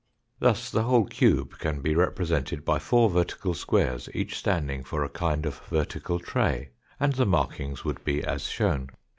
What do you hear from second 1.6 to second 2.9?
be represented by